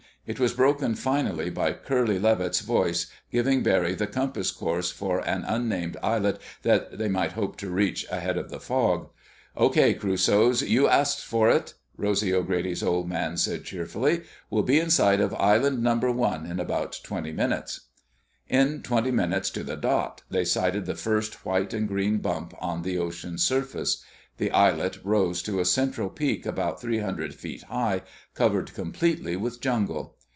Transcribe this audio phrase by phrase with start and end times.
[0.27, 5.43] It was broken finally by Curly Levitt's voice giving Barry the compass course for an
[5.45, 9.09] unnamed islet that they might hope to reach ahead of the fog.
[9.57, 14.21] "Okay, Crusoes, you asked for it!" Rosy's Old Man said cheerfully.
[14.51, 17.87] "We'll be in sight of Island number one in about twenty minutes."
[18.47, 22.83] In twenty minutes to the dot they sighted the first white and green bump on
[22.83, 24.03] the ocean's surface.
[24.37, 28.01] The islet rose to a central peak about three hundred feet high,
[28.33, 30.15] covered completely with jungle.